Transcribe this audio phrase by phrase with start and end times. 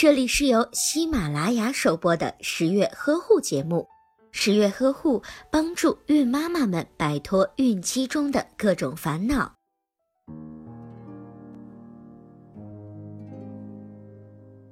[0.00, 3.88] 这里是由喜马拉雅首播的十月呵护节目。
[4.30, 9.56] 十月呵护帮助孕妈妈们摆脱孕期中的各种烦恼。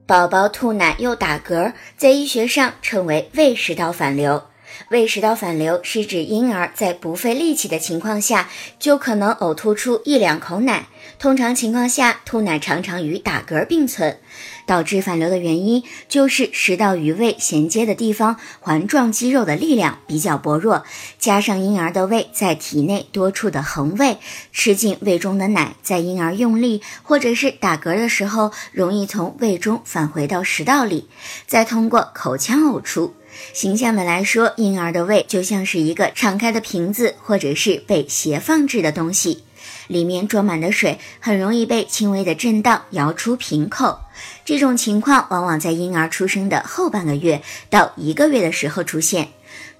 [0.06, 4.40] 宝宝吐奶又打嗝，在医学上称为胃食道反流。
[4.88, 8.48] 胃食道反流是指婴儿在不费力气的情况下，
[8.78, 10.86] 就可能呕吐出一两口奶。
[11.18, 14.18] 通常情况下，吐奶常常与打嗝并存。
[14.66, 20.84] 导致反流的原因就是食道与胃衔接的地方环状肌肉的力量比较薄弱，
[21.20, 24.18] 加上婴儿的胃在体内多处的横位，
[24.52, 31.08] 吃进胃中的奶，在婴儿用力或者是打嗝的时候，容易从胃中返回到食道里，
[31.46, 33.14] 再通过口腔呕出。
[33.52, 39.44] 形象的来说，婴儿的胃就像是一个敞开的瓶子，或者是被斜放置的东西，
[39.88, 44.00] 里面装满的水很容易被轻微的震荡摇出瓶口。
[44.44, 49.28] 这种情况往往在婴儿出生的后半个月到一个月的时候出现，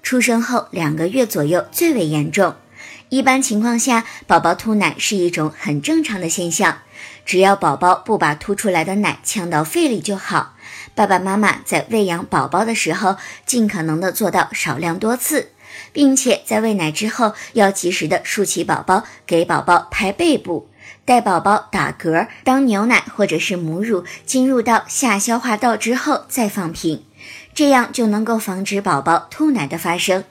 [0.03, 2.55] 出生后两个月左右最为严重。
[3.09, 6.79] 一般情况下，宝宝吐奶是一种很正常的现象，
[7.25, 10.55] 只要宝宝不把吐出来的奶呛到肺里就好。
[10.93, 15.51] 爸爸妈妈在喂养宝宝的时候，尽可能的做到少量多次，
[15.93, 20.67] 并且在喂奶之后要及时的竖起宝宝，给宝宝拍背部。
[21.05, 27.05] 待宝宝打嗝，当牛奶或者是母乳进入到下消化道之后再放平，
[27.53, 30.25] 这样就能够防止宝宝吐奶的发生。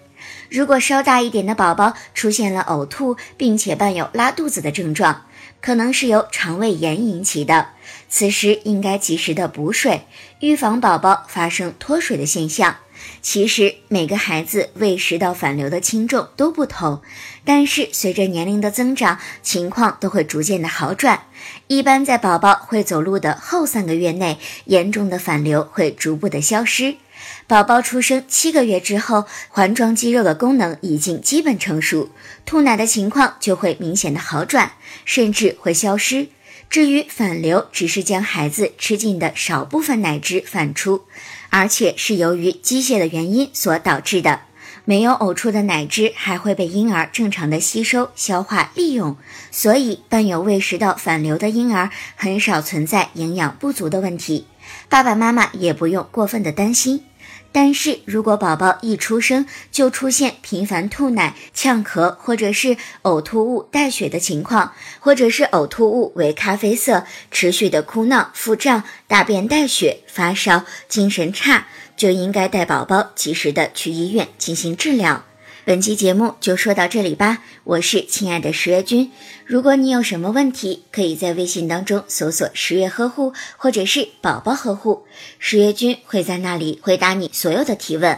[0.49, 5.27] 如果稍大一点的宝宝出现了呕吐，并且伴有拉肚子的症状，
[5.61, 7.71] 可能是由肠胃炎引起的，
[8.09, 10.07] 此时应该及时的补水，
[10.41, 12.77] 预防宝宝发生脱水的现象。
[13.21, 17.03] 其实每个孩子胃食道反流的轻重都不同，
[17.45, 21.25] 但是随着年龄的增长，情况都会逐渐的好转。
[21.67, 26.97] 一般在宝宝会走路的后三个月内，严重的反流会逐步的消失。
[27.47, 32.11] 宝宝出生七个月之后，环状肌肉的功能已经基本成熟，
[32.45, 34.73] 吐奶的情况就会明显的好转，
[35.05, 36.29] 甚至会消失。
[36.69, 41.03] 至于反流，只是将孩子吃进的少部分奶汁反出。
[41.51, 44.41] 而且是由于机械的原因所导致的，
[44.85, 49.17] 没有呕出的奶汁还会被婴儿正常的吸收、消化、利用，
[49.53, 54.47] 所以伴有胃食道反流的婴儿很少存在营养不足的问题，
[54.89, 57.05] 爸爸妈妈也不用过分的担心。
[57.53, 71.67] 但是如果宝宝一出生就出现频繁吐奶、呛咳，或者是呕吐物带血的情况，或者是呕吐物为咖啡色、持续的哭闹、腹胀、大便带血、发烧、精神差，
[71.97, 75.25] 就应该带宝宝及时的去医院进行治疗。
[75.67, 79.11] 本期节目就说到这里吧，我是亲爱的十月君。
[79.45, 85.05] 如果你有什么问题，可以在微信当中搜索“十月呵护”或者是“宝宝呵护”，
[85.41, 88.17] 十月君会在那里回答你所有的提问。